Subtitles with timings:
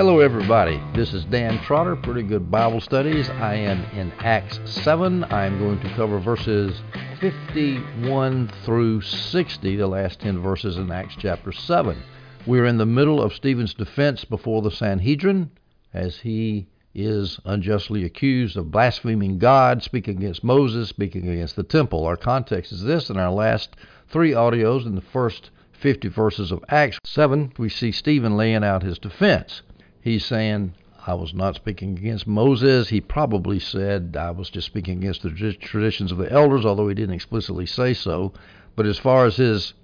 [0.00, 0.82] Hello, everybody.
[0.94, 3.28] This is Dan Trotter, Pretty Good Bible Studies.
[3.28, 5.24] I am in Acts 7.
[5.24, 6.80] I'm going to cover verses
[7.20, 12.02] 51 through 60, the last 10 verses in Acts chapter 7.
[12.46, 15.50] We're in the middle of Stephen's defense before the Sanhedrin
[15.92, 22.06] as he is unjustly accused of blaspheming God, speaking against Moses, speaking against the temple.
[22.06, 23.76] Our context is this in our last
[24.08, 28.82] three audios in the first 50 verses of Acts 7, we see Stephen laying out
[28.82, 29.62] his defense.
[30.00, 30.74] He's saying,
[31.06, 32.88] I was not speaking against Moses.
[32.88, 36.94] He probably said, I was just speaking against the traditions of the elders, although he
[36.94, 38.32] didn't explicitly say so.
[38.76, 39.74] But as far as his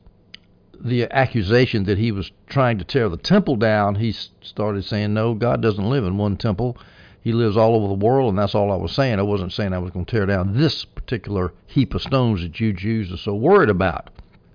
[0.79, 5.35] the accusation that he was trying to tear the temple down, he started saying, No,
[5.35, 6.77] God doesn't live in one temple.
[7.21, 9.19] He lives all over the world, and that's all I was saying.
[9.19, 12.61] I wasn't saying I was going to tear down this particular heap of stones that
[12.61, 14.11] you Jews are so worried about.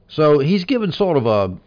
[0.07, 1.57] So he's given sort of a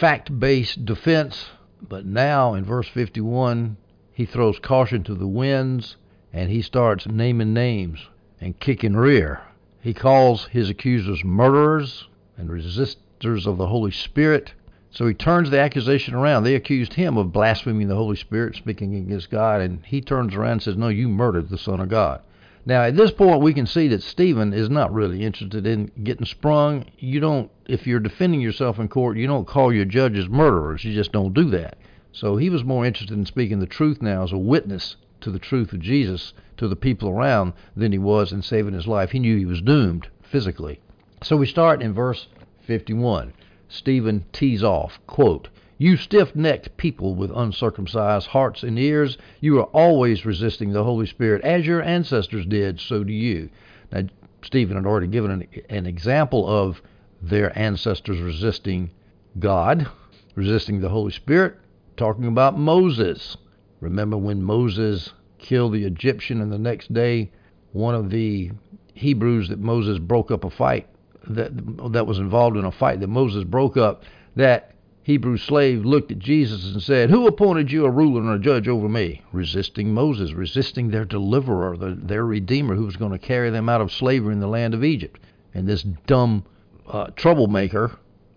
[0.00, 1.46] fact based defense,
[1.86, 3.76] but now in verse 51,
[4.12, 5.96] he throws caution to the winds
[6.32, 8.08] and he starts naming names
[8.40, 9.42] and kicking rear.
[9.80, 14.52] He calls his accusers murderers and resistors of the Holy Spirit.
[14.90, 16.42] So he turns the accusation around.
[16.42, 20.52] They accused him of blaspheming the Holy Spirit, speaking against God, and he turns around
[20.52, 22.22] and says, No, you murdered the Son of God.
[22.68, 26.26] Now, at this point, we can see that Stephen is not really interested in getting
[26.26, 26.84] sprung.
[26.98, 30.84] You don't, if you're defending yourself in court, you don't call your judges murderers.
[30.84, 31.78] You just don't do that.
[32.12, 35.38] So he was more interested in speaking the truth now as a witness to the
[35.38, 39.12] truth of Jesus to the people around than he was in saving his life.
[39.12, 40.78] He knew he was doomed physically.
[41.22, 42.28] So we start in verse
[42.66, 43.32] 51.
[43.70, 49.70] Stephen tees off, quote, you stiff necked people with uncircumcised hearts and ears, you are
[49.72, 51.42] always resisting the Holy Spirit.
[51.42, 53.48] As your ancestors did, so do you.
[53.92, 54.02] Now,
[54.42, 56.82] Stephen had already given an, an example of
[57.22, 58.90] their ancestors resisting
[59.38, 59.88] God,
[60.34, 61.56] resisting the Holy Spirit,
[61.96, 63.36] talking about Moses.
[63.80, 67.30] Remember when Moses killed the Egyptian, and the next day,
[67.72, 68.50] one of the
[68.94, 70.88] Hebrews that Moses broke up a fight
[71.28, 71.52] that
[71.92, 74.02] that was involved in a fight that Moses broke up
[74.34, 74.74] that
[75.08, 78.68] Hebrew slave looked at Jesus and said, Who appointed you a ruler and a judge
[78.68, 79.22] over me?
[79.32, 83.80] Resisting Moses, resisting their deliverer, the, their redeemer who was going to carry them out
[83.80, 85.18] of slavery in the land of Egypt.
[85.54, 86.44] And this dumb
[86.86, 87.92] uh, troublemaker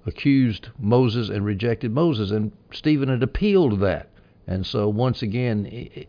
[0.05, 2.31] accused Moses and rejected Moses.
[2.31, 4.07] And Stephen had appealed to that.
[4.47, 6.05] And so, once again,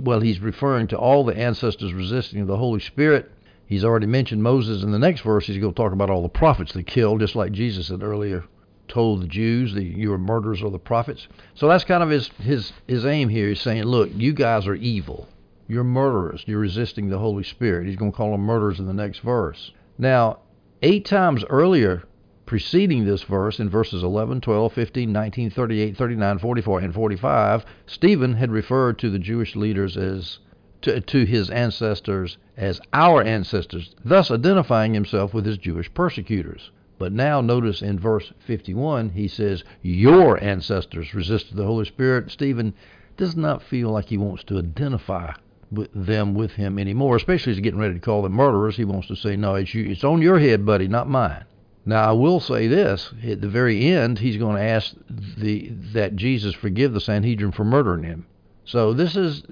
[0.00, 3.30] well, he's referring to all the ancestors resisting the Holy Spirit.
[3.66, 5.46] He's already mentioned Moses in the next verse.
[5.46, 8.44] He's going to talk about all the prophets that killed, just like Jesus said earlier
[8.88, 11.28] told the Jews that you are murderers of the prophets.
[11.54, 13.48] So that's kind of his his his aim here.
[13.48, 15.28] He's saying, look, you guys are evil.
[15.68, 16.44] You're murderers.
[16.46, 17.86] You're resisting the Holy Spirit.
[17.86, 19.72] He's going to call them murderers in the next verse.
[19.98, 20.38] Now,
[20.82, 22.04] eight times earlier,
[22.46, 28.34] preceding this verse, in verses 11, 12, 15, 19, 38, 39, 44, and 45, Stephen
[28.34, 30.38] had referred to the Jewish leaders as
[30.82, 36.70] to, to his ancestors as our ancestors, thus identifying himself with his Jewish persecutors.
[36.98, 42.30] But now notice in verse 51, he says, Your ancestors resisted the Holy Spirit.
[42.30, 42.72] Stephen
[43.18, 45.32] does not feel like he wants to identify
[45.70, 48.76] with them with him anymore, especially as he's getting ready to call them murderers.
[48.76, 51.44] He wants to say, No, it's, you, it's on your head, buddy, not mine.
[51.84, 56.16] Now, I will say this at the very end, he's going to ask the, that
[56.16, 58.26] Jesus forgive the Sanhedrin for murdering him.
[58.64, 59.42] So this is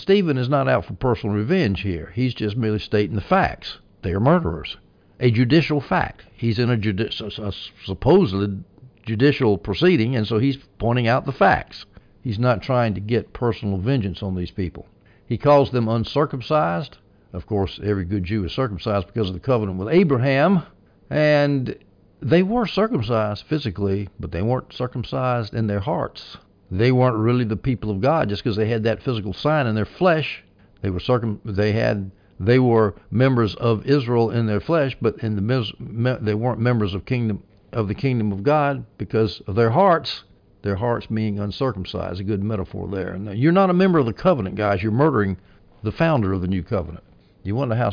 [0.00, 2.12] Stephen is not out for personal revenge here.
[2.16, 3.78] He's just merely stating the facts.
[4.02, 4.76] They are murderers
[5.20, 6.24] a judicial fact.
[6.32, 7.52] He's in a, judi- a
[7.84, 8.58] supposedly
[9.06, 11.84] judicial proceeding, and so he's pointing out the facts.
[12.22, 14.86] He's not trying to get personal vengeance on these people.
[15.26, 16.98] He calls them uncircumcised.
[17.32, 20.62] Of course, every good Jew is circumcised because of the covenant with Abraham,
[21.08, 21.76] and
[22.20, 26.38] they were circumcised physically, but they weren't circumcised in their hearts.
[26.70, 29.74] They weren't really the people of God just because they had that physical sign in
[29.74, 30.42] their flesh.
[30.82, 31.40] They were circum.
[31.44, 36.58] They had they were members of Israel in their flesh, but in the they weren't
[36.58, 37.42] members of kingdom
[37.72, 40.24] of the kingdom of God because of their hearts.
[40.62, 43.12] Their hearts being uncircumcised, a good metaphor there.
[43.12, 44.82] And you're not a member of the covenant, guys.
[44.82, 45.38] You're murdering
[45.82, 47.04] the founder of the new covenant.
[47.42, 47.92] You wonder how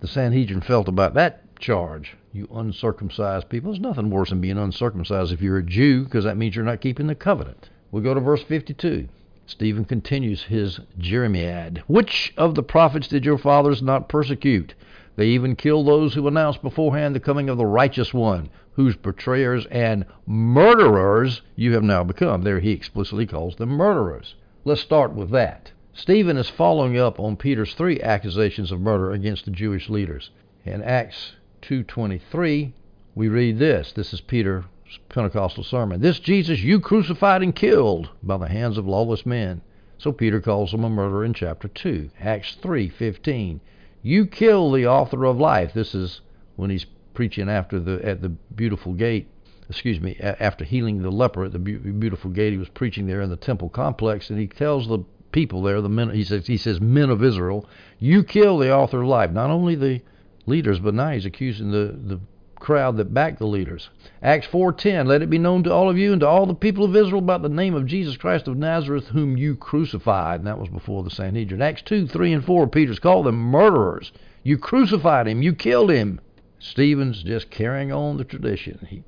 [0.00, 2.16] the Sanhedrin felt about that charge.
[2.32, 3.70] You uncircumcised people.
[3.70, 6.80] There's nothing worse than being uncircumcised if you're a Jew, because that means you're not
[6.80, 7.70] keeping the covenant.
[7.92, 9.08] We go to verse 52.
[9.48, 11.82] Stephen continues his Jeremiad.
[11.86, 14.74] Which of the prophets did your fathers not persecute?
[15.16, 19.64] They even killed those who announced beforehand the coming of the righteous one, whose betrayers
[19.70, 22.42] and murderers you have now become.
[22.42, 24.34] There he explicitly calls them murderers.
[24.66, 25.72] Let's start with that.
[25.94, 30.30] Stephen is following up on Peter's three accusations of murder against the Jewish leaders.
[30.66, 32.74] In Acts 2:23,
[33.14, 33.92] we read this.
[33.92, 34.66] This is Peter
[35.08, 36.00] Pentecostal sermon.
[36.00, 39.60] This Jesus you crucified and killed by the hands of lawless men.
[39.98, 42.10] So Peter calls him a murderer in chapter 2.
[42.20, 43.60] Acts 3:15.
[44.02, 45.72] You kill the author of life.
[45.72, 46.20] This is
[46.56, 49.28] when he's preaching after the at the beautiful gate.
[49.68, 53.28] Excuse me, after healing the leper at the beautiful gate, he was preaching there in
[53.28, 56.80] the temple complex, and he tells the people there, the men, he says, he says,
[56.80, 57.68] men of Israel,
[57.98, 59.30] you kill the author of life.
[59.30, 60.00] Not only the
[60.46, 62.20] leaders, but now he's accusing the the
[62.58, 63.90] crowd that backed the leaders.
[64.22, 66.84] Acts 4:10 Let it be known to all of you and to all the people
[66.84, 70.40] of Israel about the name of Jesus Christ of Nazareth whom you crucified.
[70.40, 71.62] And that was before the Sanhedrin.
[71.62, 74.12] Acts 2, 3 and 4 Peter's called them murderers.
[74.42, 76.20] You crucified him, you killed him.
[76.58, 78.86] Stephen's just carrying on the tradition.
[78.88, 79.02] He,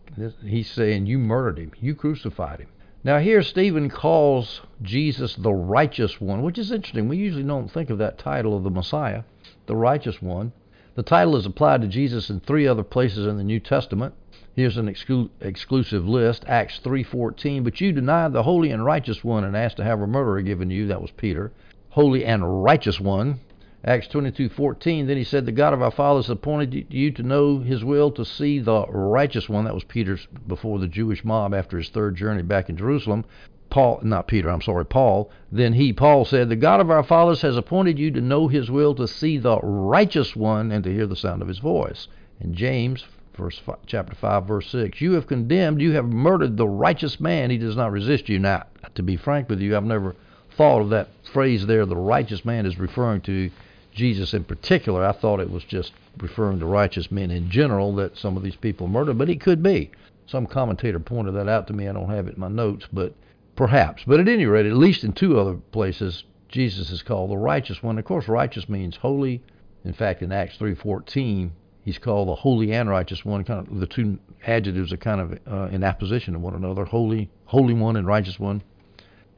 [0.47, 2.69] he's saying you murdered him, you crucified him.
[3.03, 7.09] Now here Stephen calls Jesus the righteous one, which is interesting.
[7.09, 9.23] We usually don't think of that title of the Messiah,
[9.67, 10.53] the righteous one.
[10.97, 14.13] The title is applied to Jesus in three other places in the New Testament.
[14.57, 17.63] Here's an exclu- exclusive list: Acts 3:14.
[17.63, 20.69] But you denied the holy and righteous one and asked to have a murderer given
[20.69, 20.89] you.
[20.89, 21.53] That was Peter.
[21.91, 23.39] Holy and righteous one.
[23.85, 25.07] Acts 22:14.
[25.07, 28.25] Then he said, "The God of our fathers appointed you to know His will, to
[28.25, 32.43] see the righteous one." That was Peter's before the Jewish mob after his third journey
[32.43, 33.25] back in Jerusalem.
[33.71, 35.31] Paul, not Peter, I'm sorry, Paul.
[35.51, 38.71] Then he, Paul, said, The God of our fathers has appointed you to know his
[38.71, 42.09] will, to see the righteous one, and to hear the sound of his voice.
[42.41, 43.05] And James,
[43.37, 47.51] verse five, chapter 5, verse 6, You have condemned, you have murdered the righteous man.
[47.51, 48.39] He does not resist you.
[48.39, 48.65] Now,
[48.95, 50.17] to be frank with you, I've never
[50.57, 53.51] thought of that phrase there, the righteous man is referring to
[53.95, 55.05] Jesus in particular.
[55.05, 58.57] I thought it was just referring to righteous men in general that some of these
[58.57, 59.91] people murdered, but it could be.
[60.27, 61.89] Some commentator pointed that out to me.
[61.89, 63.15] I don't have it in my notes, but
[63.61, 64.05] Perhaps.
[64.07, 67.83] But at any rate, at least in two other places, Jesus is called the righteous
[67.83, 67.99] one.
[67.99, 69.43] Of course, righteous means holy.
[69.85, 71.51] In fact, in Acts 3.14,
[71.85, 73.45] he's called the holy and righteous one.
[73.45, 77.29] Kind of the two adjectives are kind of uh, in opposition to one another: holy,
[77.45, 78.63] holy one, and righteous one.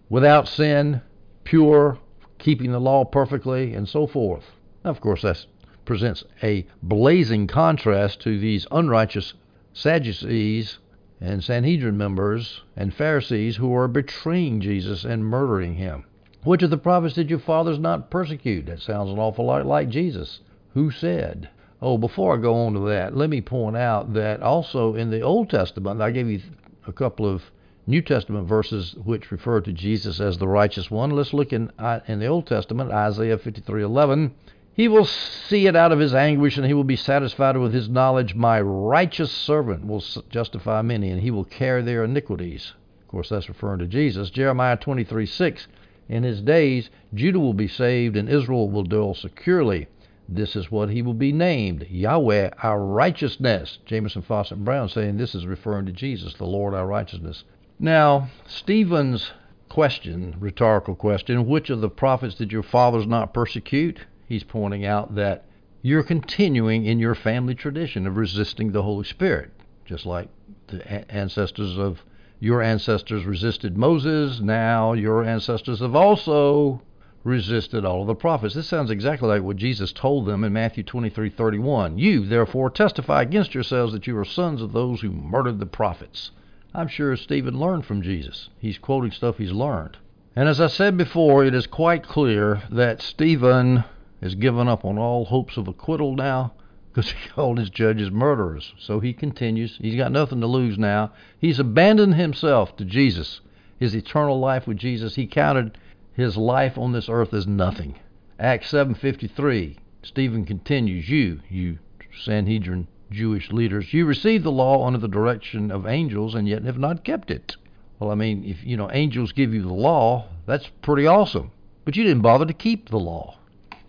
[0.08, 1.02] Without sin,
[1.42, 1.98] pure,
[2.38, 4.44] keeping the law perfectly, and so forth.
[4.84, 5.44] Now, of course, that
[5.84, 9.34] presents a blazing contrast to these unrighteous
[9.72, 10.78] Sadducees
[11.22, 16.04] and Sanhedrin members and Pharisees who are betraying Jesus and murdering him.
[16.42, 18.66] Which of the prophets did your fathers not persecute?
[18.66, 20.40] That sounds an awful lot like Jesus.
[20.74, 21.48] Who said?
[21.80, 25.20] Oh, before I go on to that, let me point out that also in the
[25.20, 26.40] Old Testament, I gave you
[26.86, 27.42] a couple of
[27.86, 31.10] New Testament verses which refer to Jesus as the righteous one.
[31.10, 31.70] Let's look in
[32.08, 34.32] in the Old Testament, Isaiah 53:11.
[34.74, 37.90] He will see it out of his anguish, and he will be satisfied with his
[37.90, 38.34] knowledge.
[38.34, 42.72] My righteous servant will justify many, and he will carry their iniquities.
[43.02, 44.30] Of course, that's referring to Jesus.
[44.30, 45.68] Jeremiah 23 6.
[46.08, 49.88] In his days, Judah will be saved, and Israel will dwell securely.
[50.26, 53.78] This is what he will be named Yahweh, our righteousness.
[53.84, 57.44] Jamieson Fausset Brown saying this is referring to Jesus, the Lord, our righteousness.
[57.78, 59.32] Now, Stephen's
[59.68, 64.06] question, rhetorical question, which of the prophets did your fathers not persecute?
[64.26, 65.44] He's pointing out that
[65.82, 69.50] you're continuing in your family tradition of resisting the Holy Spirit,
[69.84, 70.28] just like
[70.68, 72.02] the ancestors of
[72.38, 74.40] your ancestors resisted Moses.
[74.40, 76.82] Now your ancestors have also
[77.24, 78.54] resisted all of the prophets.
[78.54, 81.98] This sounds exactly like what Jesus told them in Matthew 23:31.
[81.98, 86.32] You therefore testify against yourselves that you are sons of those who murdered the prophets.
[86.74, 88.48] I'm sure Stephen learned from Jesus.
[88.58, 89.98] He's quoting stuff he's learned.
[90.34, 93.84] And as I said before, it is quite clear that Stephen
[94.22, 96.52] has given up on all hopes of acquittal now
[96.92, 98.72] because he called his judges murderers.
[98.78, 99.76] So he continues.
[99.80, 101.12] He's got nothing to lose now.
[101.38, 103.40] He's abandoned himself to Jesus,
[103.80, 105.16] his eternal life with Jesus.
[105.16, 105.76] He counted
[106.12, 107.96] his life on this earth as nothing.
[108.38, 109.78] Acts 7:53.
[110.02, 111.78] Stephen continues, "You, you
[112.22, 116.78] Sanhedrin Jewish leaders, you received the law under the direction of angels and yet have
[116.78, 117.56] not kept it."
[117.98, 121.50] Well, I mean, if you know angels give you the law, that's pretty awesome.
[121.84, 123.36] But you didn't bother to keep the law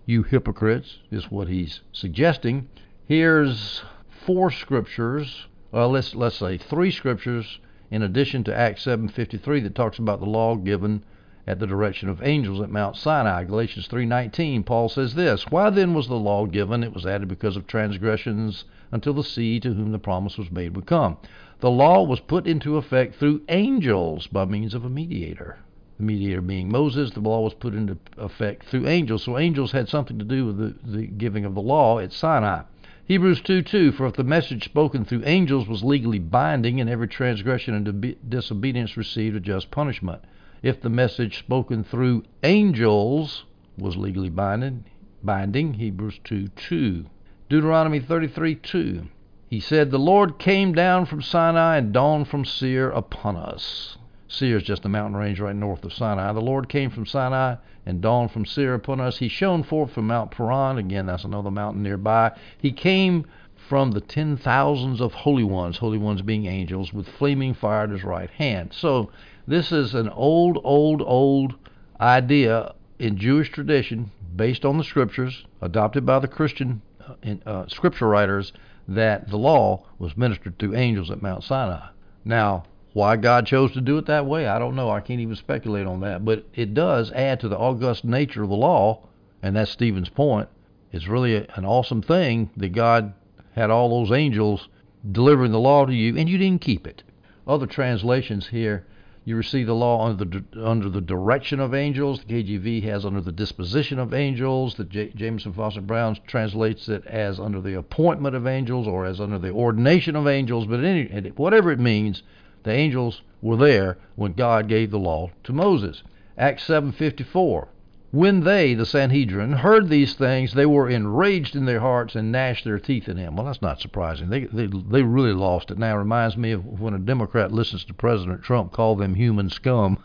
[0.06, 2.68] you hypocrites, is what he's suggesting.
[3.06, 9.76] Here's four scriptures, well, let's let's say three scriptures in addition to Acts 7:53 that
[9.76, 11.04] talks about the law given
[11.48, 13.46] at the direction of angels at Mount Sinai.
[13.46, 16.84] Galatians 3:19, Paul says this: Why then was the law given?
[16.84, 20.76] It was added because of transgressions until the seed to whom the promise was made
[20.76, 21.18] would come.
[21.60, 25.60] The law was put into effect through angels by means of a mediator
[25.98, 27.12] the mediator being Moses.
[27.12, 29.24] The law was put into effect through angels.
[29.24, 32.64] So angels had something to do with the, the giving of the law at Sinai.
[33.06, 37.08] Hebrews 2 2 For if the message spoken through angels was legally binding, and every
[37.08, 40.24] transgression and disobedience received a just punishment.
[40.62, 43.44] If the message spoken through angels
[43.78, 44.86] was legally binding,
[45.22, 47.06] binding Hebrews 2 2.
[47.50, 49.08] Deuteronomy 33 2.
[49.50, 53.98] He said, The Lord came down from Sinai and dawned from Seir upon us.
[54.34, 56.34] Seir is just a mountain range right north of Sinai.
[56.34, 59.20] The Lord came from Sinai and dawned from Seir upon us.
[59.20, 60.80] He shone forth from Mount Paran.
[60.80, 62.32] Again, that's another mountain nearby.
[62.58, 63.28] He came
[63.70, 67.92] from the ten thousands of holy ones, holy ones being angels, with flaming fire at
[67.92, 68.74] his right hand.
[68.74, 69.12] So
[69.48, 71.54] this is an old, old, old
[72.02, 78.08] idea in Jewish tradition, based on the scriptures, adopted by the Christian uh, uh, scripture
[78.08, 78.52] writers,
[78.88, 81.88] that the law was ministered through angels at Mount Sinai.
[82.26, 82.64] Now,
[82.94, 84.92] why God chose to do it that way, I don't know.
[84.92, 86.24] I can't even speculate on that.
[86.24, 89.08] But it does add to the august nature of the law,
[89.42, 90.48] and that's Stephen's point.
[90.92, 93.14] It's really an awesome thing that God
[93.56, 94.70] had all those angels
[95.12, 97.04] delivering the law to you, and you didn't keep it.
[97.48, 98.86] Other translations here,
[99.26, 102.24] you receive the law under the under the direction of angels.
[102.24, 104.76] The KJV has under the disposition of angels.
[104.76, 109.20] The J- Jamieson Fausset Brown translates it as under the appointment of angels or as
[109.20, 110.68] under the ordination of angels.
[110.68, 112.22] But any, whatever it means,
[112.64, 116.04] the angels were there when God gave the law to Moses.
[116.38, 117.68] Acts 7:54.
[118.12, 122.64] When they, the Sanhedrin, heard these things, they were enraged in their hearts and gnashed
[122.64, 123.36] their teeth at him.
[123.36, 124.30] Well, that's not surprising.
[124.30, 125.78] They they they really lost it.
[125.78, 129.50] Now it reminds me of when a Democrat listens to President Trump call them human
[129.50, 129.98] scum.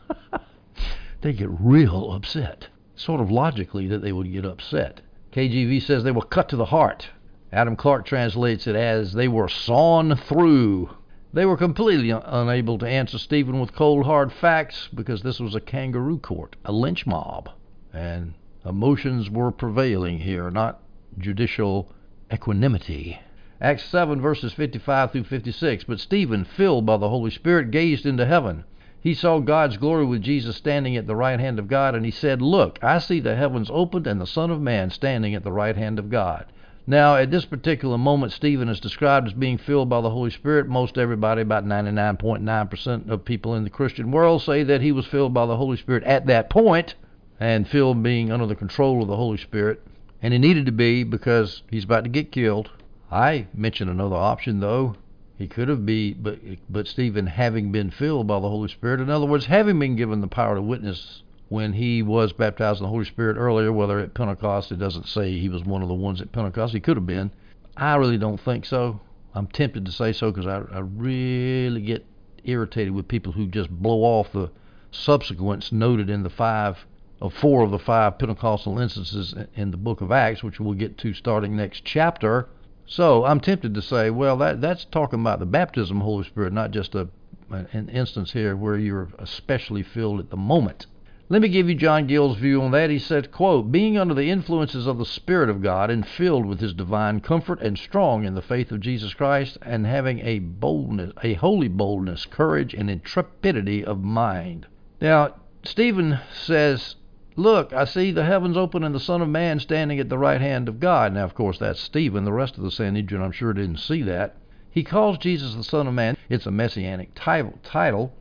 [1.20, 2.68] they get real upset.
[2.96, 5.02] Sort of logically that they would get upset.
[5.32, 7.08] KJV says they were cut to the heart.
[7.52, 10.90] Adam Clarke translates it as they were sawn through.
[11.30, 15.54] They were completely un- unable to answer Stephen with cold hard facts because this was
[15.54, 17.50] a kangaroo court, a lynch mob,
[17.92, 18.32] and
[18.64, 20.80] emotions were prevailing here, not
[21.18, 21.92] judicial
[22.32, 23.20] equanimity.
[23.60, 25.84] Acts 7 verses 55 through 56.
[25.84, 28.64] But Stephen, filled by the Holy Spirit, gazed into heaven.
[29.00, 32.10] He saw God's glory with Jesus standing at the right hand of God, and he
[32.10, 35.52] said, Look, I see the heavens opened and the Son of Man standing at the
[35.52, 36.46] right hand of God.
[36.88, 40.68] Now, at this particular moment, Stephen is described as being filled by the Holy Spirit.
[40.68, 45.34] Most everybody, about 99.9% of people in the Christian world, say that he was filled
[45.34, 46.94] by the Holy Spirit at that point,
[47.38, 49.86] and filled being under the control of the Holy Spirit.
[50.22, 52.70] And he needed to be because he's about to get killed.
[53.12, 54.96] I mentioned another option, though.
[55.36, 56.38] He could have been, but
[56.70, 60.22] but Stephen having been filled by the Holy Spirit, in other words, having been given
[60.22, 64.14] the power to witness when he was baptized in the Holy Spirit earlier, whether at
[64.14, 66.74] Pentecost, it doesn't say he was one of the ones at Pentecost.
[66.74, 67.30] He could have been.
[67.76, 69.00] I really don't think so.
[69.34, 72.04] I'm tempted to say so because I, I really get
[72.44, 74.50] irritated with people who just blow off the
[74.90, 76.86] subsequents noted in the five
[77.20, 80.98] of four of the five Pentecostal instances in the book of Acts, which we'll get
[80.98, 82.48] to starting next chapter.
[82.86, 86.24] So I'm tempted to say, well, that that's talking about the baptism of the Holy
[86.24, 87.08] Spirit, not just a
[87.50, 90.86] an instance here where you're especially filled at the moment.
[91.30, 92.88] Let me give you John Gill's view on that.
[92.88, 96.58] He said, quote, being under the influences of the Spirit of God and filled with
[96.58, 101.12] his divine comfort and strong in the faith of Jesus Christ and having a boldness,
[101.22, 104.66] a holy boldness, courage, and intrepidity of mind.
[105.02, 106.96] Now, Stephen says,
[107.36, 110.40] Look, I see the heavens open and the Son of Man standing at the right
[110.40, 111.12] hand of God.
[111.12, 112.24] Now, of course, that's Stephen.
[112.24, 114.36] The rest of the Sanhedrin, I'm sure, didn't see that.
[114.70, 116.16] He calls Jesus the Son of Man.
[116.30, 118.14] It's a messianic title,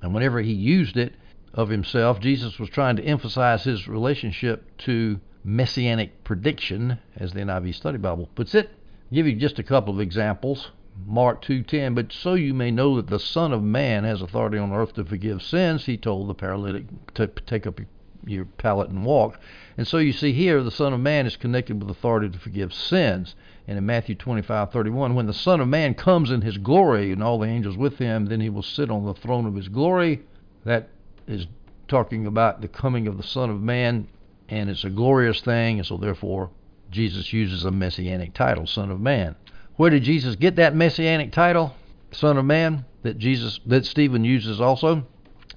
[0.00, 1.12] and whenever he used it,
[1.54, 7.74] of himself, Jesus was trying to emphasize his relationship to messianic prediction, as the NIV
[7.74, 8.68] Study Bible puts it.
[8.68, 10.70] I'll give you just a couple of examples.
[11.06, 14.72] Mark 2:10, but so you may know that the Son of Man has authority on
[14.72, 17.80] earth to forgive sins, he told the paralytic to take up
[18.26, 19.38] your pallet and walk.
[19.76, 22.72] And so you see here the Son of Man is connected with authority to forgive
[22.72, 23.34] sins.
[23.66, 27.38] And in Matthew 25:31, when the Son of Man comes in his glory and all
[27.38, 30.22] the angels with him, then he will sit on the throne of his glory.
[30.64, 30.88] That
[31.26, 31.46] is
[31.88, 34.08] talking about the coming of the Son of Man,
[34.48, 36.50] and it's a glorious thing, and so therefore
[36.90, 39.34] Jesus uses a messianic title, Son of Man.
[39.76, 41.74] Where did Jesus get that messianic title,
[42.12, 45.06] Son of Man, that Jesus that Stephen uses also?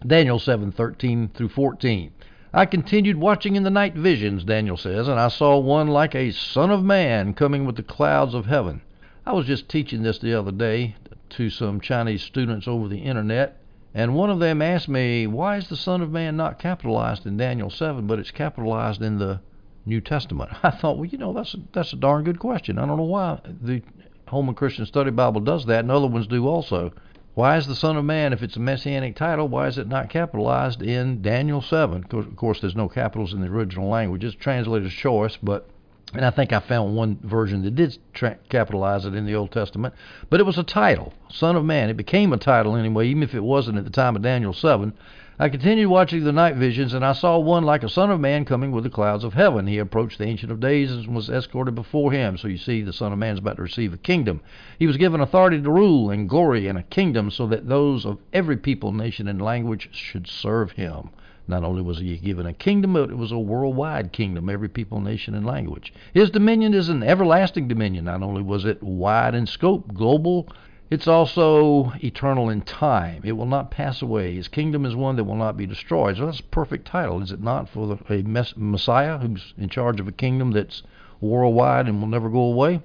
[0.05, 2.11] Daniel 7:13 through 14.
[2.53, 6.31] I continued watching in the night visions, Daniel says, and I saw one like a
[6.31, 8.81] son of man coming with the clouds of heaven.
[9.25, 10.95] I was just teaching this the other day
[11.31, 13.59] to some Chinese students over the internet,
[13.97, 17.35] and one of them asked me, why is the Son of Man not capitalized in
[17.35, 19.41] Daniel 7, but it's capitalized in the
[19.87, 20.51] New Testament?
[20.63, 22.77] I thought, well, you know, that's a, that's a darn good question.
[22.77, 23.81] I don't know why the
[24.27, 26.93] Holman Christian Study Bible does that, and other ones do also.
[27.33, 30.11] Why is the Son of Man, if it's a messianic title, why is it not
[30.11, 32.05] capitalized in Daniel 7?
[32.11, 34.23] Of course, there's no capitals in the original language.
[34.23, 35.67] It's translator's choice, but
[36.13, 39.51] And I think I found one version that did tra- capitalize it in the Old
[39.51, 39.93] Testament,
[40.29, 41.89] but it was a title, Son of Man.
[41.89, 44.93] It became a title anyway, even if it wasn't at the time of Daniel 7.
[45.37, 48.45] I continued watching the night visions, and I saw one like a son of man
[48.45, 49.67] coming with the clouds of heaven.
[49.67, 52.37] He approached the Ancient of Days and was escorted before him.
[52.37, 54.39] So you see, the Son of Man is about to receive a kingdom.
[54.79, 58.17] He was given authority to rule and glory and a kingdom, so that those of
[58.31, 61.09] every people, nation, and language should serve him.
[61.49, 64.99] Not only was he given a kingdom, but it was a worldwide kingdom, every people,
[64.99, 65.93] nation, and language.
[66.13, 68.05] His dominion is an everlasting dominion.
[68.05, 70.49] Not only was it wide in scope, global,
[70.89, 73.21] it's also eternal in time.
[73.23, 74.35] It will not pass away.
[74.35, 76.17] His kingdom is one that will not be destroyed.
[76.17, 79.69] So that's a perfect title, is it not, for the, a mess, Messiah who's in
[79.69, 80.83] charge of a kingdom that's
[81.21, 82.81] worldwide and will never go away?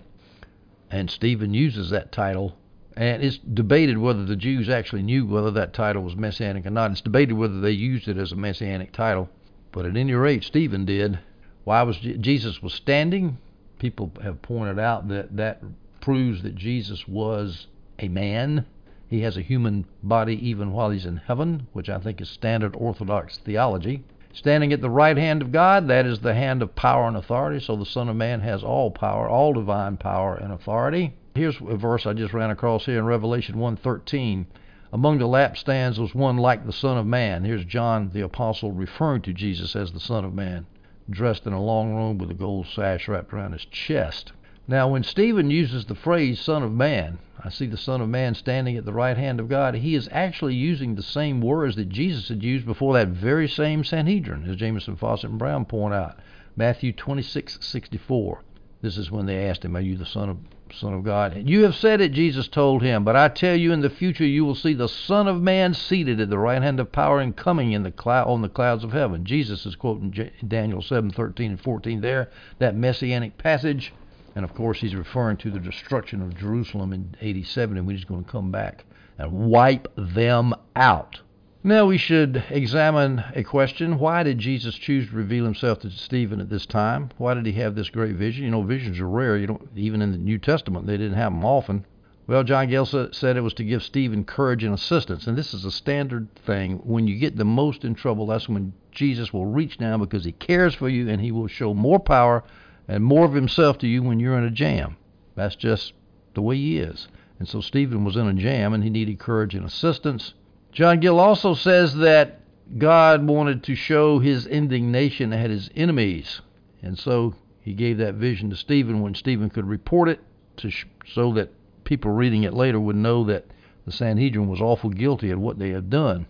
[0.91, 2.57] And Stephen uses that title.
[2.97, 6.91] And it's debated whether the Jews actually knew whether that title was messianic or not.
[6.91, 9.31] It's debated whether they used it as a messianic title.
[9.73, 11.19] But at any rate, Stephen did.
[11.65, 13.39] Why was Jesus was standing?
[13.79, 15.63] People have pointed out that that
[16.01, 17.67] proves that Jesus was
[17.99, 18.67] a man.
[19.09, 22.75] He has a human body even while he's in heaven, which I think is standard
[22.77, 24.05] Orthodox theology.
[24.35, 27.61] Standing at the right hand of God, that is the hand of power and authority.
[27.61, 31.15] So the Son of Man has all power, all divine power and authority.
[31.35, 34.45] Here's a verse I just ran across here in Revelation 1:13.
[34.93, 37.45] Among the lampstands was one like the Son of Man.
[37.45, 40.67] Here's John the Apostle referring to Jesus as the Son of Man,
[41.09, 44.33] dressed in a long robe with a gold sash wrapped around his chest.
[44.69, 48.35] Now, when Stephen uses the phrase Son of Man, I see the Son of Man
[48.35, 51.89] standing at the right hand of God, he is actually using the same words that
[51.89, 56.19] Jesus had used before that very same Sanhedrin, as Jamieson, Fausset, and Brown point out.
[56.57, 58.43] Matthew 26:64.
[58.83, 60.37] This is when they asked him, Are you the Son of
[60.75, 61.49] Son of God?
[61.49, 64.45] You have said it, Jesus told him, but I tell you in the future you
[64.45, 67.73] will see the Son of Man seated at the right hand of power and coming
[67.73, 69.25] in the cloud on the clouds of heaven.
[69.25, 73.93] Jesus is quoting Daniel 7:13 and 14 there, that messianic passage.
[74.35, 78.25] And of course, he's referring to the destruction of Jerusalem in 87, and he's going
[78.25, 78.85] to come back
[79.19, 81.21] and wipe them out.
[81.65, 84.01] Now we should examine a question.
[84.01, 87.11] Why did Jesus choose to reveal himself to Stephen at this time?
[87.19, 88.45] Why did he have this great vision?
[88.45, 89.37] You know, visions are rare.
[89.37, 91.87] You don't even in the New Testament they didn't have them often.
[92.27, 95.65] Well, John Gill said it was to give Stephen courage and assistance, and this is
[95.65, 96.81] a standard thing.
[96.83, 100.33] When you get the most in trouble, that's when Jesus will reach down because he
[100.33, 102.43] cares for you and he will show more power
[102.89, 104.97] and more of himself to you when you're in a jam.
[105.37, 105.93] That's just
[106.35, 107.07] the way he is.
[107.39, 110.35] And so Stephen was in a jam and he needed courage and assistance.
[110.73, 112.41] John Gill also says that
[112.79, 116.41] God wanted to show his indignation at his enemies.
[116.83, 120.21] And so he gave that vision to Stephen when Stephen could report it
[120.57, 121.53] to sh- so that
[121.85, 123.47] people reading it later would know that
[123.85, 126.27] the Sanhedrin was awful guilty of what they had done.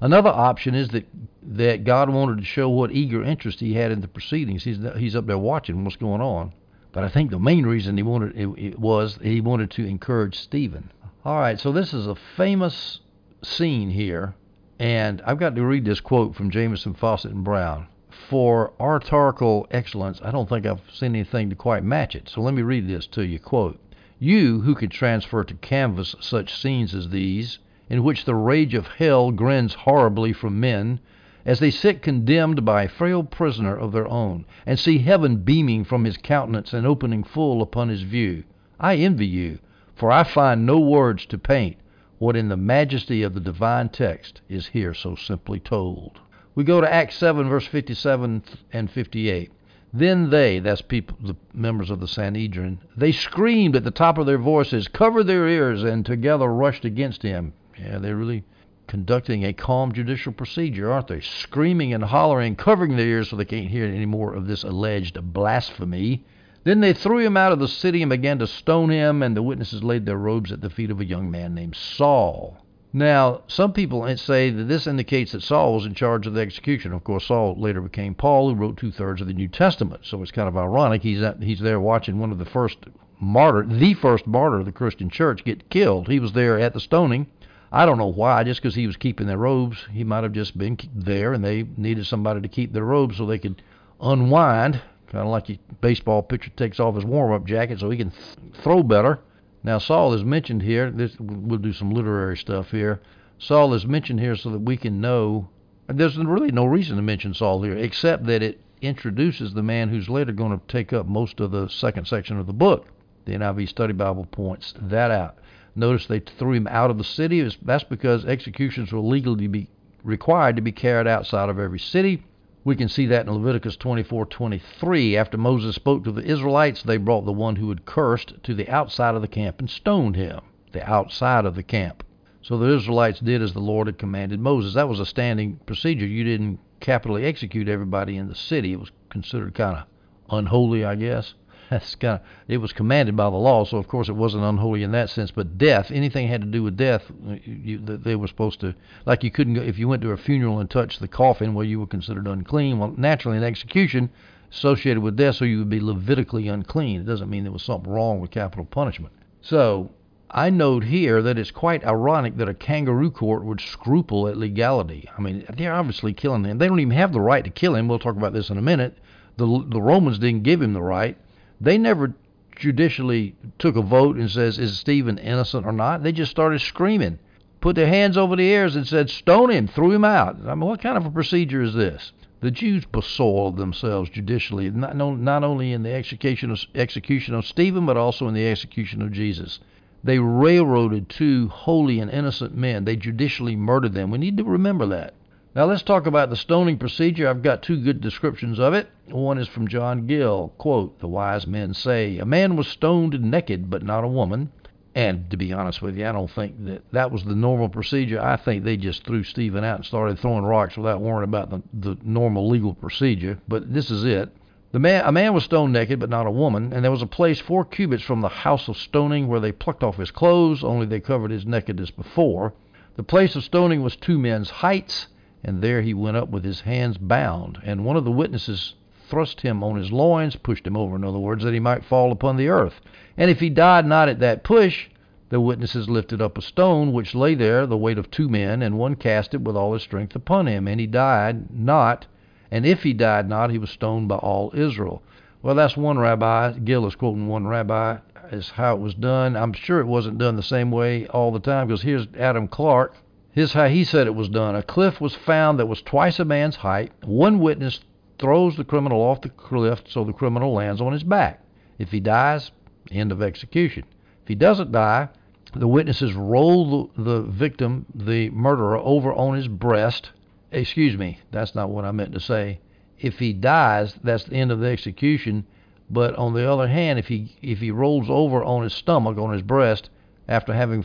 [0.00, 1.06] Another option is that
[1.42, 4.64] that God wanted to show what eager interest he had in the proceedings.
[4.64, 6.52] He's he's up there watching what's going on.
[6.92, 10.38] But I think the main reason he wanted it, it was he wanted to encourage
[10.38, 10.92] Stephen.
[11.24, 13.00] All right, so this is a famous
[13.44, 14.34] scene here,
[14.78, 17.86] and I've got to read this quote from Jamieson Fausset, and Brown.
[18.28, 22.28] For oratorical excellence, I don't think I've seen anything to quite match it.
[22.28, 23.38] So let me read this to you.
[23.38, 23.78] Quote:
[24.18, 27.58] You who could transfer to canvas such scenes as these
[27.90, 30.98] in which the rage of hell grins horribly from men,
[31.44, 35.84] as they sit condemned by a frail prisoner of their own, and see heaven beaming
[35.84, 38.42] from his countenance and opening full upon his view.
[38.80, 39.58] I envy you,
[39.94, 41.76] for I find no words to paint
[42.24, 46.18] what in the majesty of the divine text is here so simply told.
[46.54, 49.52] We go to Acts 7, verse 57 and 58.
[49.92, 54.24] Then they, that's people, the members of the Sanhedrin, they screamed at the top of
[54.24, 57.52] their voices, covered their ears, and together rushed against him.
[57.78, 58.44] Yeah, they're really
[58.86, 61.20] conducting a calm judicial procedure, aren't they?
[61.20, 65.22] Screaming and hollering, covering their ears so they can't hear any more of this alleged
[65.34, 66.24] blasphemy.
[66.64, 69.42] Then they threw him out of the city and began to stone him, and the
[69.42, 72.56] witnesses laid their robes at the feet of a young man named Saul.
[72.90, 76.92] Now, some people say that this indicates that Saul was in charge of the execution.
[76.92, 80.06] Of course, Saul later became Paul, who wrote two thirds of the New Testament.
[80.06, 81.02] So it's kind of ironic.
[81.02, 82.78] He's at, he's there watching one of the first
[83.20, 86.08] martyr, the first martyr of the Christian church, get killed.
[86.08, 87.26] He was there at the stoning.
[87.72, 89.84] I don't know why, just because he was keeping their robes.
[89.92, 93.26] He might have just been there and they needed somebody to keep their robes so
[93.26, 93.60] they could
[94.00, 94.80] unwind,
[95.14, 98.10] kind of like a baseball pitcher takes off his warm up jacket so he can
[98.10, 99.20] th- throw better.
[99.62, 100.90] Now, Saul is mentioned here.
[100.90, 103.00] This, we'll do some literary stuff here.
[103.38, 105.48] Saul is mentioned here so that we can know.
[105.86, 110.08] There's really no reason to mention Saul here, except that it introduces the man who's
[110.08, 112.88] later going to take up most of the second section of the book.
[113.24, 115.38] The NIV Study Bible points that out.
[115.76, 117.48] Notice they threw him out of the city.
[117.62, 119.70] That's because executions were legally be
[120.02, 122.24] required to be carried outside of every city.
[122.64, 125.16] We can see that in Leviticus 24:23.
[125.16, 128.68] After Moses spoke to the Israelites, they brought the one who had cursed to the
[128.70, 130.40] outside of the camp and stoned him.
[130.72, 132.02] The outside of the camp.
[132.40, 134.72] So the Israelites did as the Lord had commanded Moses.
[134.74, 136.06] That was a standing procedure.
[136.06, 138.72] You didn't capitally execute everybody in the city.
[138.72, 139.84] It was considered kind of
[140.30, 141.34] unholy, I guess.
[141.74, 144.84] That's kind of it was commanded by the law, so of course it wasn't unholy
[144.84, 145.32] in that sense.
[145.32, 149.24] But death, anything had to do with death, uh, you, they were supposed to like
[149.24, 151.80] you couldn't go if you went to a funeral and touched the coffin, well you
[151.80, 152.78] were considered unclean.
[152.78, 154.10] Well, naturally, an execution
[154.52, 157.00] associated with death, so you would be Levitically unclean.
[157.00, 159.12] It doesn't mean there was something wrong with capital punishment.
[159.40, 159.90] So
[160.30, 165.10] I note here that it's quite ironic that a kangaroo court would scruple at legality.
[165.18, 166.58] I mean, they're obviously killing him.
[166.58, 167.88] They don't even have the right to kill him.
[167.88, 168.96] We'll talk about this in a minute.
[169.38, 171.18] The, the Romans didn't give him the right.
[171.60, 172.14] They never
[172.56, 176.02] judicially took a vote and says, is Stephen innocent or not?
[176.02, 177.18] They just started screaming,
[177.60, 180.36] put their hands over their ears and said, stone him, threw him out.
[180.46, 182.12] I mean, what kind of a procedure is this?
[182.40, 187.86] The Jews besoiled themselves judicially, not, not only in the execution of, execution of Stephen,
[187.86, 189.60] but also in the execution of Jesus.
[190.02, 192.84] They railroaded two holy and innocent men.
[192.84, 194.10] They judicially murdered them.
[194.10, 195.14] We need to remember that.
[195.54, 197.28] Now let's talk about the stoning procedure.
[197.28, 198.88] I've got two good descriptions of it.
[199.06, 200.52] One is from John Gill.
[200.58, 204.50] Quote, the wise men say, a man was stoned naked, but not a woman.
[204.96, 208.20] And to be honest with you, I don't think that that was the normal procedure.
[208.20, 211.62] I think they just threw Stephen out and started throwing rocks without worrying about the,
[211.72, 213.38] the normal legal procedure.
[213.46, 214.30] But this is it.
[214.72, 217.06] The man, a man was stoned naked, but not a woman, and there was a
[217.06, 220.86] place four cubits from the house of stoning where they plucked off his clothes, only
[220.86, 222.54] they covered his nakedness before.
[222.96, 225.06] The place of stoning was two men's heights,
[225.44, 227.58] and there he went up with his hands bound.
[227.62, 228.74] And one of the witnesses
[229.08, 232.10] thrust him on his loins, pushed him over, in other words, that he might fall
[232.10, 232.80] upon the earth.
[233.16, 234.88] And if he died not at that push,
[235.28, 238.78] the witnesses lifted up a stone which lay there, the weight of two men, and
[238.78, 242.06] one cast it with all his strength upon him, and he died not
[242.54, 245.02] and if he died not, he was stoned by all Israel.
[245.42, 246.52] Well, that's one rabbi.
[246.52, 247.98] Gill is quoting one rabbi
[248.30, 249.36] as how it was done.
[249.36, 252.94] I'm sure it wasn't done the same way all the time because here's Adam Clarke.
[253.34, 254.54] Here's how he said it was done.
[254.54, 256.92] A cliff was found that was twice a man's height.
[257.04, 257.80] One witness
[258.18, 261.44] throws the criminal off the cliff so the criminal lands on his back.
[261.78, 262.52] If he dies,
[262.92, 263.84] end of execution.
[264.22, 265.08] If he doesn't die,
[265.52, 270.10] the witnesses roll the, victim, the murderer, over on his breast
[270.54, 272.60] excuse me, that's not what I meant to say.
[272.98, 275.46] If he dies, that's the end of the execution.
[275.90, 279.32] But on the other hand, if he if he rolls over on his stomach, on
[279.32, 279.90] his breast,
[280.28, 280.82] after having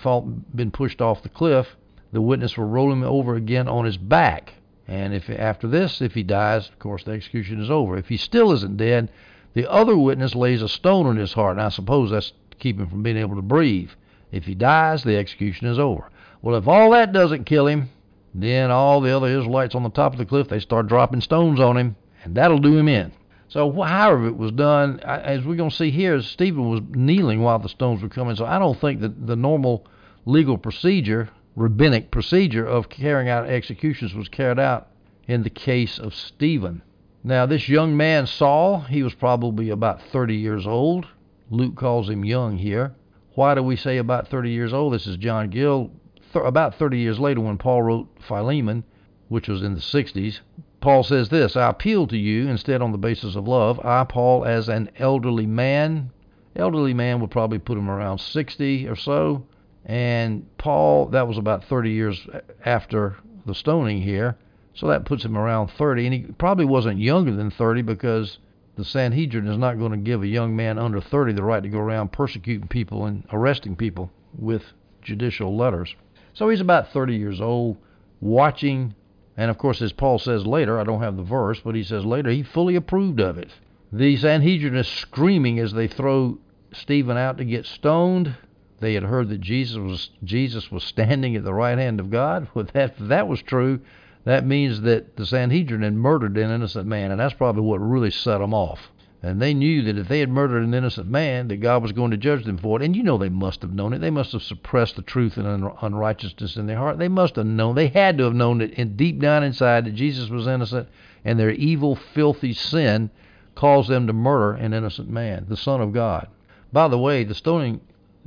[0.53, 1.77] been pushed off the cliff,
[2.12, 4.54] the witness will roll him over again on his back.
[4.88, 7.98] And if after this, if he dies, of course the execution is over.
[7.98, 9.12] If he still isn't dead,
[9.54, 11.58] the other witness lays a stone on his heart.
[11.58, 13.91] And I suppose that's to keep him from being able to breathe.
[14.32, 16.10] If he dies, the execution is over.
[16.41, 17.89] Well, if all that doesn't kill him,
[18.34, 21.60] then all the other Israelites on the top of the cliff, they start dropping stones
[21.60, 23.12] on him, and that'll do him in.
[23.48, 27.58] So, however it was done, as we're going to see here, Stephen was kneeling while
[27.58, 28.36] the stones were coming.
[28.36, 29.88] So, I don't think that the normal
[30.26, 34.88] legal procedure, rabbinic procedure of carrying out executions was carried out
[35.27, 36.81] in the case of Stephen.
[37.23, 41.07] Now, this young man, Saul, he was probably about 30 years old.
[41.49, 42.93] Luke calls him young here.
[43.35, 44.93] Why do we say about 30 years old?
[44.93, 45.91] This is John Gill
[46.33, 48.83] th- about 30 years later, when Paul wrote Philemon,
[49.27, 50.39] which was in the 60s,
[50.81, 53.79] Paul says this I appeal to you instead on the basis of love.
[53.83, 56.12] I, Paul, as an elderly man,
[56.55, 59.45] elderly man would probably put him around 60 or so.
[59.86, 62.28] And Paul, that was about 30 years
[62.65, 64.38] after the stoning here.
[64.74, 66.06] So that puts him around 30.
[66.06, 68.38] And he probably wasn't younger than 30 because
[68.76, 71.70] the Sanhedrin is not going to give a young man under 30 the right to
[71.70, 74.63] go around persecuting people and arresting people with
[75.02, 75.96] judicial letters.
[76.34, 77.78] So he's about 30 years old,
[78.22, 78.96] watching,
[79.36, 82.06] and of course, as Paul says later, I don't have the verse, but he says
[82.06, 83.50] later, he fully approved of it.
[83.92, 86.38] The Sanhedrin is screaming as they throw
[86.72, 88.36] Stephen out to get stoned.
[88.80, 92.48] They had heard that Jesus was Jesus was standing at the right hand of God.
[92.54, 93.82] Well, that, if that was true,
[94.26, 98.12] that means that the Sanhedrin had murdered an innocent man, and that's probably what really
[98.12, 98.92] set them off.
[99.22, 102.12] And they knew that if they had murdered an innocent man, that God was going
[102.12, 102.86] to judge them for it.
[102.86, 104.00] And you know they must have known it.
[104.00, 107.00] They must have suppressed the truth and un- unrighteousness in their heart.
[107.00, 107.76] They must have known.
[107.76, 110.88] They had to have known it in deep down inside that Jesus was innocent,
[111.26, 113.10] and their evil, filthy sin
[113.56, 116.28] caused them to murder an innocent man, the Son of God.
[116.72, 117.82] By the way, the stoning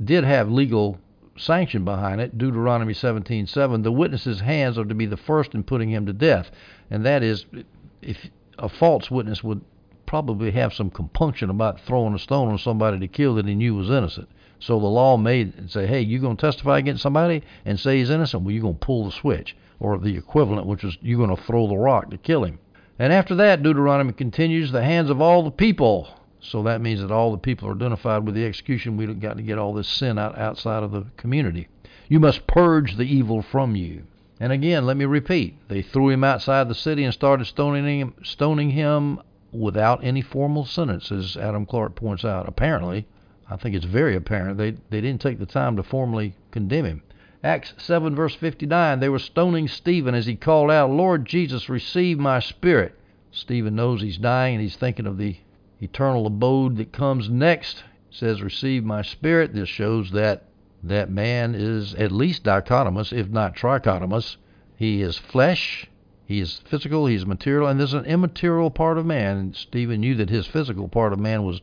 [0.05, 0.99] did have legal
[1.37, 2.37] sanction behind it.
[2.37, 3.83] Deuteronomy 17:7.
[3.83, 6.51] The witness's hands are to be the first in putting him to death,
[6.91, 7.45] and that is,
[8.01, 9.61] if a false witness would
[10.05, 13.73] probably have some compunction about throwing a stone on somebody to kill that he knew
[13.73, 14.29] was innocent.
[14.59, 18.11] So the law made say, hey, you're going to testify against somebody and say he's
[18.11, 18.43] innocent?
[18.43, 21.43] Well, you're going to pull the switch, or the equivalent, which is you're going to
[21.43, 22.59] throw the rock to kill him.
[22.99, 26.07] And after that, Deuteronomy continues, the hands of all the people.
[26.45, 28.97] So that means that all the people are identified with the execution.
[28.97, 31.69] We've got to get all this sin out outside of the community.
[32.09, 34.03] You must purge the evil from you.
[34.39, 38.13] And again, let me repeat, they threw him outside the city and started stoning him,
[38.23, 39.21] stoning him
[39.53, 42.49] without any formal sentence, as Adam Clarke points out.
[42.49, 43.07] Apparently,
[43.49, 47.03] I think it's very apparent they they didn't take the time to formally condemn him.
[47.43, 52.19] Acts 7 verse 59, they were stoning Stephen as he called out, Lord Jesus, receive
[52.19, 52.97] my spirit.
[53.31, 55.37] Stephen knows he's dying and he's thinking of the
[55.83, 57.83] eternal abode that comes next.
[58.09, 59.53] It says, receive my spirit.
[59.53, 60.45] This shows that
[60.81, 64.37] that man is at least dichotomous, if not trichotomous.
[64.75, 65.87] He is flesh,
[66.25, 69.37] he is physical, he is material, and there's an immaterial part of man.
[69.37, 71.61] And Stephen knew that his physical part of man was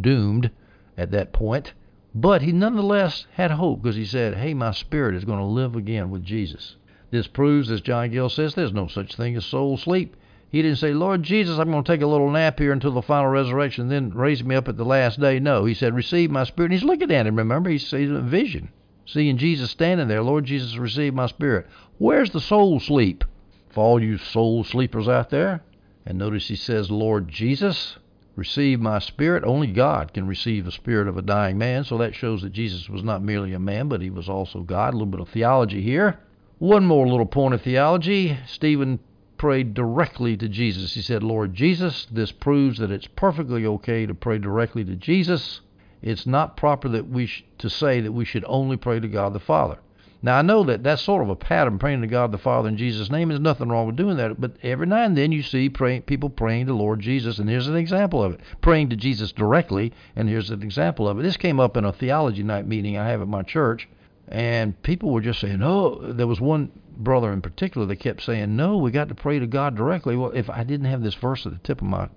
[0.00, 0.50] doomed
[0.96, 1.72] at that point.
[2.14, 5.76] But he nonetheless had hope because he said, Hey, my spirit is going to live
[5.76, 6.76] again with Jesus.
[7.10, 10.16] This proves, as John Gill says, there's no such thing as soul sleep.
[10.52, 13.00] He didn't say, Lord Jesus, I'm going to take a little nap here until the
[13.00, 15.40] final resurrection, then raise me up at the last day.
[15.40, 16.66] No, he said, Receive my spirit.
[16.66, 17.70] And he's looking at him, remember?
[17.70, 18.68] He's seeing a vision.
[19.06, 21.66] Seeing Jesus standing there, Lord Jesus, receive my spirit.
[21.96, 23.24] Where's the soul sleep?
[23.70, 25.62] For all you soul sleepers out there.
[26.04, 27.96] And notice he says, Lord Jesus,
[28.36, 29.44] receive my spirit.
[29.44, 32.90] Only God can receive the spirit of a dying man, so that shows that Jesus
[32.90, 34.92] was not merely a man, but he was also God.
[34.92, 36.18] A little bit of theology here.
[36.58, 38.36] One more little point of theology.
[38.46, 39.00] Stephen
[39.42, 40.94] prayed directly to Jesus.
[40.94, 45.62] He said, Lord Jesus, this proves that it's perfectly okay to pray directly to Jesus.
[46.00, 49.32] It's not proper that we sh- to say that we should only pray to God
[49.32, 49.78] the Father.
[50.22, 52.76] Now I know that that's sort of a pattern, praying to God the Father in
[52.76, 53.30] Jesus' name.
[53.30, 56.30] There's nothing wrong with doing that, but every now and then you see pray, people
[56.30, 60.28] praying to Lord Jesus, and here's an example of it: praying to Jesus directly, and
[60.28, 61.24] here's an example of it.
[61.24, 63.88] This came up in a theology night meeting I have at my church,
[64.32, 68.56] and people were just saying, "Oh," there was one brother in particular that kept saying,
[68.56, 71.46] "No, we got to pray to God directly." Well, if I didn't have this verse
[71.46, 72.08] at the tip of my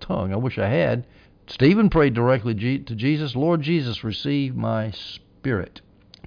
[0.00, 1.06] tongue, I wish I had.
[1.46, 5.80] Stephen prayed directly to Jesus, Lord Jesus, receive my spirit.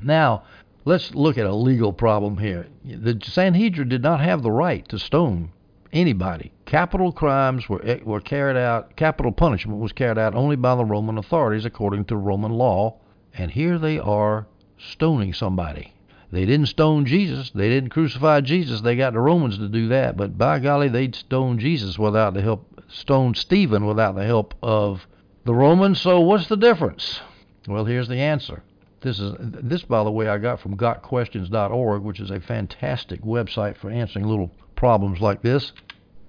[0.03, 0.43] Now,
[0.87, 2.67] Let's look at a legal problem here.
[2.85, 5.49] The Sanhedrin did not have the right to stone
[5.91, 6.53] anybody.
[6.63, 8.95] Capital crimes were eh, were carried out.
[8.95, 12.95] Capital punishment was carried out only by the Roman authorities according to Roman law.
[13.33, 14.47] And here they are
[14.77, 15.93] stoning somebody.
[16.31, 17.51] They didn't stone Jesus.
[17.51, 18.81] They didn't crucify Jesus.
[18.81, 20.17] They got the Romans to do that.
[20.17, 25.07] But by golly, they'd stone Jesus without the help, stone Stephen without the help of
[25.45, 26.01] the Romans.
[26.01, 27.21] So what's the difference?
[27.67, 28.63] Well, here's the answer.
[29.01, 33.77] This is this, by the way, I got from GotQuestions.org, which is a fantastic website
[33.77, 35.71] for answering little problems like this.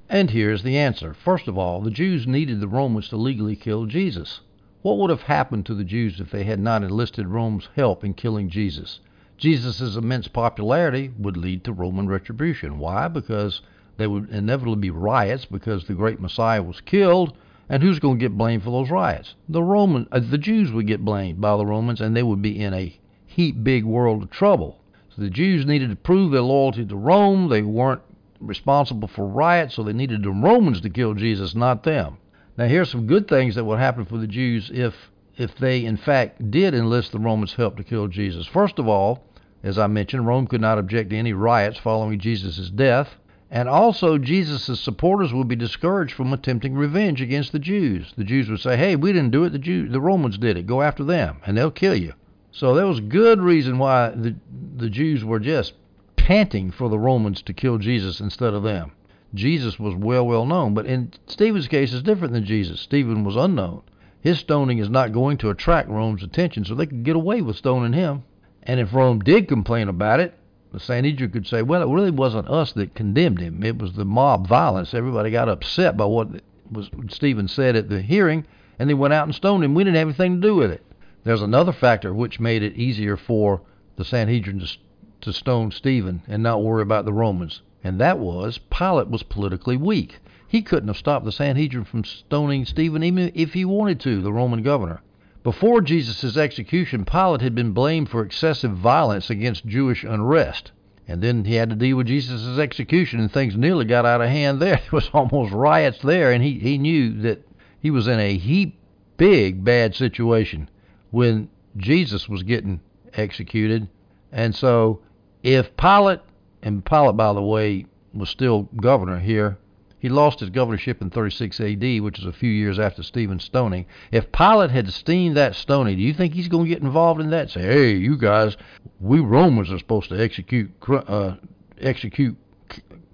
[0.09, 1.15] And here's the answer.
[1.15, 4.41] First of all, the Jews needed the Romans to legally kill Jesus.
[4.88, 8.14] What would have happened to the Jews if they had not enlisted Rome's help in
[8.14, 9.01] killing Jesus?
[9.37, 12.79] Jesus' immense popularity would lead to Roman retribution.
[12.79, 13.07] Why?
[13.09, 13.61] Because
[13.98, 17.37] there would inevitably be riots because the great Messiah was killed
[17.68, 19.35] and who's going to get blamed for those riots?
[19.46, 22.59] The Roman, uh, the Jews would get blamed by the Romans, and they would be
[22.59, 24.81] in a heap big world of trouble.
[25.14, 27.51] So the Jews needed to prove their loyalty to Rome.
[27.51, 28.01] They weren't
[28.40, 32.16] responsible for riots, so they needed the Romans to kill Jesus, not them.
[32.59, 35.97] Now here's some good things that would happen for the Jews if if they in
[35.97, 38.49] fact did enlist the Romans' help to kill Jesus.
[38.49, 39.23] First of all,
[39.62, 43.14] as I mentioned, Rome could not object to any riots following Jesus' death.
[43.49, 48.12] And also, Jesus' supporters would be discouraged from attempting revenge against the Jews.
[48.16, 49.51] The Jews would say, "Hey, we didn't do it.
[49.51, 50.66] The Jews, the Romans did it.
[50.66, 52.14] Go after them, and they'll kill you."
[52.51, 54.35] So there was good reason why the
[54.77, 55.75] the Jews were just
[56.16, 58.90] panting for the Romans to kill Jesus instead of them.
[59.35, 62.81] Jesus was well, well known, but in Stephen's case, it's different than Jesus.
[62.81, 63.83] Stephen was unknown.
[64.21, 67.57] His stoning is not going to attract Rome's attention, so they could get away with
[67.57, 68.25] stoning him.
[68.62, 70.35] And if Rome did complain about it,
[70.73, 73.62] the Sanhedrin could say, well, it really wasn't us that condemned him.
[73.62, 74.93] It was the mob violence.
[74.93, 76.29] Everybody got upset by what
[76.71, 78.47] was Stephen said at the hearing,
[78.79, 79.75] and they went out and stoned him.
[79.75, 80.85] We didn't have anything to do with it.
[81.25, 83.62] There's another factor which made it easier for
[83.97, 84.77] the Sanhedrin to,
[85.23, 89.77] to stone Stephen and not worry about the Romans, and that was Pilate was politically
[89.77, 90.19] weak.
[90.47, 94.33] He couldn't have stopped the Sanhedrin from stoning Stephen even if he wanted to, the
[94.33, 95.03] Roman governor.
[95.45, 100.73] Before Jesus' execution, Pilate had been blamed for excessive violence against Jewish unrest.
[101.07, 104.29] And then he had to deal with Jesus' execution, and things nearly got out of
[104.29, 104.77] hand there.
[104.91, 107.47] There was almost riots there, and he, he knew that
[107.81, 108.79] he was in a heap
[109.17, 110.69] big bad situation
[111.11, 112.81] when Jesus was getting
[113.14, 113.88] executed.
[114.33, 115.01] And so
[115.43, 116.21] if Pilate,
[116.62, 119.59] and Pilate, by the way, was still governor here,
[120.01, 123.87] he lost his governorship in 36 AD, which is a few years after Stephen's stoning.
[124.12, 127.31] If Pilate had seen that stoning, do you think he's going to get involved in
[127.31, 127.51] that?
[127.51, 128.57] Say, hey, you guys,
[129.01, 131.35] we Romans are supposed to execute uh,
[131.81, 132.37] execute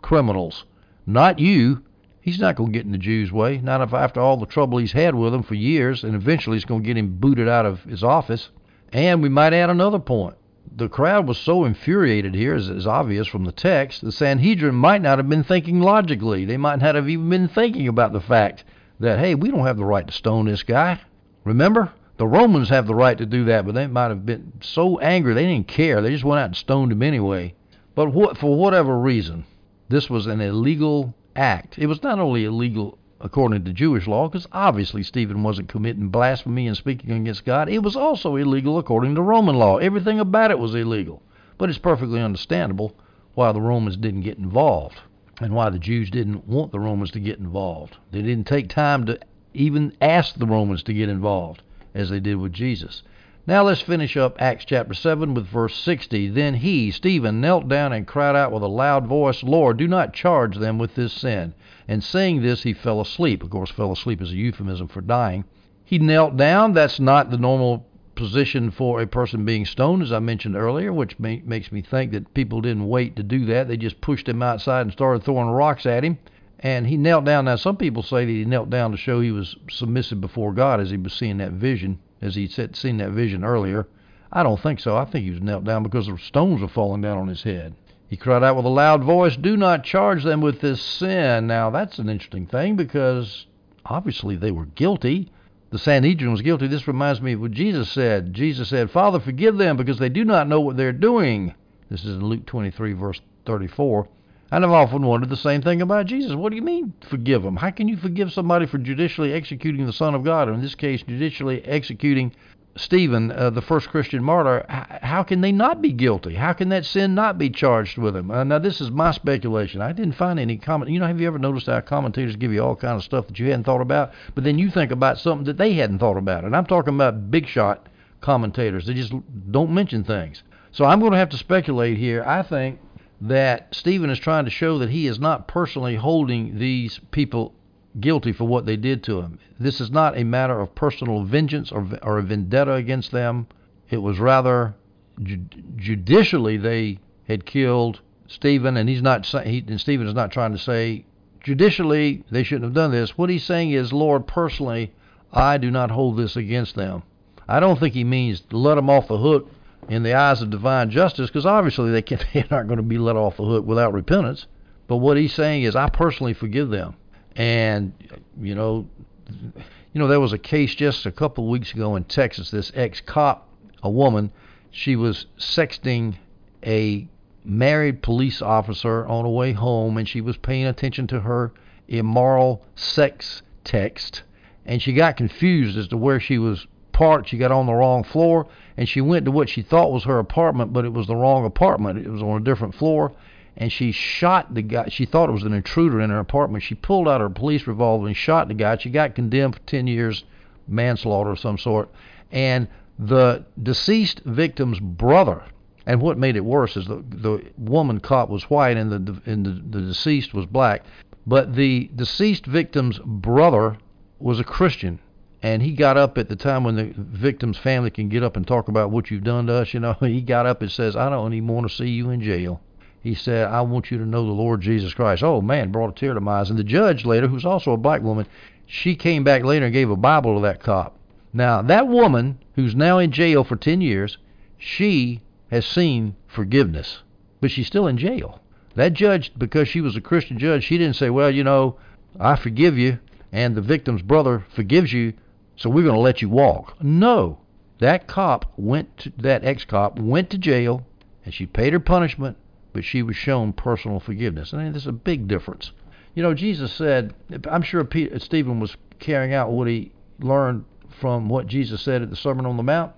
[0.03, 0.65] criminals,
[1.07, 1.83] not you.
[2.21, 4.79] He's not going to get in the Jews' way, not if after all the trouble
[4.79, 7.67] he's had with them for years, and eventually he's going to get him booted out
[7.67, 8.51] of his office.
[8.93, 10.37] And we might add another point.
[10.77, 15.03] The crowd was so infuriated here, as is obvious from the text, the Sanhedrin might
[15.03, 16.45] not have been thinking logically.
[16.45, 18.65] They might not have even been thinking about the fact
[19.01, 21.01] that, hey, we don't have the right to stone this guy.
[21.45, 21.93] Remember?
[22.17, 25.35] The Romans have the right to do that, but they might have been so angry
[25.35, 26.01] they didn't care.
[26.01, 27.55] They just went out and stoned him anyway.
[27.95, 29.45] But what, for whatever reason,
[29.89, 31.79] this was an illegal act.
[31.79, 36.67] It was not only illegal according to Jewish law, because obviously Stephen wasn't committing blasphemy
[36.67, 37.71] and speaking against God.
[37.71, 39.79] It was also illegal according to Roman law.
[39.79, 41.23] Everything about it was illegal.
[41.57, 42.95] But it's perfectly understandable
[43.33, 45.01] why the Romans didn't get involved
[45.41, 47.97] and why the Jews didn't want the Romans to get involved.
[48.13, 49.19] They didn't take time to
[49.55, 51.63] even ask the Romans to get involved
[51.95, 53.03] as they did with Jesus.
[53.47, 56.29] Now let's finish up Acts chapter 7 with verse 60.
[56.29, 60.15] Then he, Stephen, knelt down and cried out with a loud voice, Lord, do not
[60.15, 61.53] charge them with this sin.
[61.87, 63.43] And saying this, he fell asleep.
[63.43, 65.45] Of course, fell asleep is a euphemism for dying.
[65.85, 66.73] He knelt down.
[66.73, 71.19] That's not the normal position for a person being stoned, as I mentioned earlier, which
[71.19, 73.69] may, makes me think that people didn't wait to do that.
[73.69, 76.17] They just pushed him outside and started throwing rocks at him.
[76.61, 77.45] And he knelt down.
[77.45, 80.81] Now, some people say that he knelt down to show he was submissive before God
[80.81, 83.87] as he was seeing that vision as he'd seen that vision earlier.
[84.33, 84.97] I don't think so.
[84.97, 87.75] I think he was knelt down because the stones were falling down on his head.
[88.09, 91.47] He cried out with a loud voice, Do not charge them with this sin.
[91.47, 93.47] Now, that's an interesting thing because
[93.85, 95.31] obviously they were guilty.
[95.71, 96.67] The Sanhedrin was guilty.
[96.67, 98.33] This reminds me of what Jesus said.
[98.33, 101.55] Jesus said, Father, forgive them because they do not know what they're doing.
[101.91, 104.07] This is in Luke 23, verse 34.
[104.55, 106.37] And I've often wondered the same thing about Jesus.
[106.37, 107.57] What do you mean, forgive them?
[107.57, 110.77] How can you forgive somebody for judicially executing the Son of God, or in this
[110.77, 112.31] case, judicially executing
[112.77, 114.65] Stephen, uh, the first Christian martyr?
[114.69, 116.35] How can they not be guilty?
[116.35, 118.31] How can that sin not be charged with them?
[118.31, 119.81] Uh, now, this is my speculation.
[119.81, 120.93] I didn't find any comment.
[120.93, 123.41] You know, have you ever noticed how commentators give you all kind of stuff that
[123.41, 126.45] you hadn't thought about, but then you think about something that they hadn't thought about?
[126.45, 127.89] And I'm talking about big shot
[128.21, 128.87] commentators.
[128.87, 129.15] They just
[129.51, 130.45] don't mention things.
[130.71, 132.23] So I'm going to have to speculate here.
[132.25, 132.79] I think
[133.29, 137.55] that Stephen is trying to show that he is not personally holding these people
[137.99, 139.39] guilty for what they did to him.
[139.59, 143.47] This is not a matter of personal vengeance or, or a vendetta against them.
[143.89, 144.75] It was rather
[145.23, 149.25] ju- judicially they had killed Stephen, and he's not.
[149.25, 151.07] He, and Stephen is not trying to say
[151.43, 153.17] judicially they shouldn't have done this.
[153.17, 154.93] What he's saying is, Lord, personally,
[155.33, 157.03] I do not hold this against them.
[157.49, 159.51] I don't think he means let them off the hook
[159.89, 162.99] in the eyes of divine justice because obviously they, can, they aren't going to be
[162.99, 164.47] let off the hook without repentance.
[164.87, 166.97] But what he's saying is, I personally forgive them.
[167.37, 167.93] And
[168.41, 168.87] you know,
[169.29, 172.51] you know, there was a case just a couple of weeks ago in Texas.
[172.51, 173.49] This ex-cop,
[173.83, 174.33] a woman,
[174.71, 176.17] she was sexting
[176.65, 177.09] a
[177.45, 181.53] married police officer on the way home, and she was paying attention to her
[181.89, 184.23] immoral sex text,
[184.65, 187.29] and she got confused as to where she was parked.
[187.29, 188.47] She got on the wrong floor,
[188.79, 191.45] and she went to what she thought was her apartment, but it was the wrong
[191.45, 191.99] apartment.
[191.99, 193.13] It was on a different floor,
[193.59, 194.89] and she shot the guy.
[194.89, 196.65] She thought it was an intruder in her apartment.
[196.65, 198.79] She pulled out her police revolver and shot the guy.
[198.79, 200.25] She got condemned for 10 years
[200.67, 201.91] manslaughter of some sort.
[202.33, 205.43] And the deceased victim's brother,
[205.87, 209.45] and what made it worse is the the woman cop was white and the and
[209.45, 210.85] the, the deceased was black,
[211.27, 213.77] but the deceased victim's brother
[214.21, 215.01] was a Christian
[215.45, 218.47] and he got up at the time when the victim's family can get up and
[218.47, 219.75] talk about what you've done to us.
[219.75, 222.23] You know, he got up and says, "I don't even want to see you in
[222.23, 222.63] jail."
[223.03, 225.93] He said, "I want you to know the Lord Jesus Christ." Oh man, brought a
[225.93, 226.49] tear to my eyes.
[226.49, 228.27] And the judge later, who's also a black woman,
[228.65, 230.97] she came back later and gave a Bible to that cop.
[231.35, 234.17] Now that woman, who's now in jail for ten years,
[234.57, 237.03] she has seen forgiveness,
[237.43, 238.41] but she's still in jail.
[238.77, 241.77] That judge, because she was a Christian judge, she didn't say, "Well, you know,
[242.19, 242.99] I forgive you."
[243.31, 245.13] And the victim's brother forgives you,
[245.57, 246.77] so we're going to let you walk.
[246.83, 247.39] No.
[247.79, 250.87] That cop went to, that ex-cop went to jail
[251.25, 252.37] and she paid her punishment,
[252.73, 254.53] but she was shown personal forgiveness.
[254.53, 255.73] And I mean, there's a big difference.
[256.15, 257.15] You know, Jesus said,
[257.51, 260.65] I'm sure Peter, Stephen was carrying out what he learned
[261.01, 262.93] from what Jesus said at the Sermon on the Mount.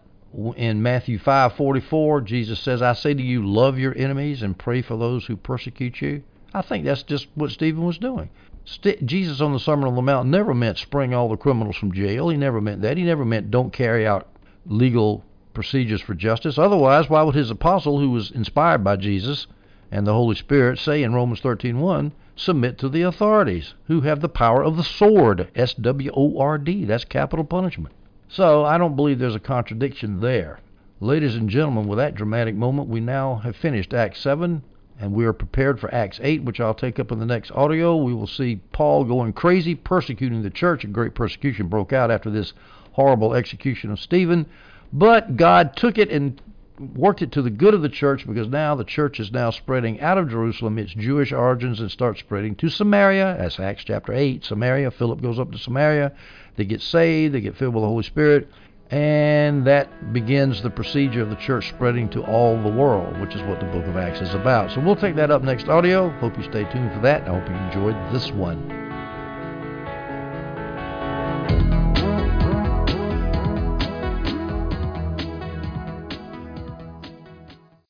[0.57, 4.99] In Matthew 5:44, Jesus says, "I say to you, love your enemies and pray for
[4.99, 8.29] those who persecute you." I think that's just what Stephen was doing.
[8.68, 11.92] St- Jesus on the Sermon on the Mount never meant spring all the criminals from
[11.92, 12.29] jail.
[12.31, 12.96] He never meant that.
[12.96, 14.27] He never meant don't carry out
[14.67, 15.23] legal
[15.54, 16.58] procedures for justice.
[16.58, 19.46] Otherwise, why would his apostle, who was inspired by Jesus
[19.92, 24.29] and the Holy Spirit, say in Romans 13:1, submit to the authorities who have the
[24.29, 26.85] power of the sword, S W O R D.
[26.85, 27.94] That's capital punishment.
[28.27, 30.58] So I don't believe there's a contradiction there.
[30.98, 34.62] Ladies and gentlemen, with that dramatic moment, we now have finished Act 7
[34.99, 37.97] and we are prepared for Acts 8, which I'll take up in the next audio.
[37.97, 40.85] We will see Paul going crazy, persecuting the church.
[40.85, 42.55] A great persecution broke out after this
[42.92, 44.47] horrible execution of Stephen.
[44.92, 46.40] But God took it and
[46.79, 50.01] worked it to the good of the church because now the church is now spreading
[50.01, 53.37] out of Jerusalem, its Jewish origins, and starts spreading to Samaria.
[53.38, 54.44] That's Acts chapter 8.
[54.44, 54.90] Samaria.
[54.90, 56.13] Philip goes up to Samaria.
[56.57, 57.35] They get saved.
[57.35, 58.49] They get filled with the Holy Spirit.
[58.90, 63.42] And that begins the procedure of the church spreading to all the world, which is
[63.42, 64.70] what the book of Acts is about.
[64.70, 66.10] So we'll take that up next audio.
[66.20, 67.28] Hope you stay tuned for that.
[67.28, 68.85] I hope you enjoyed this one.